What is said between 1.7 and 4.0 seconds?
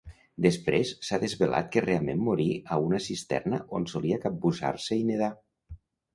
que realment morí a una cisterna on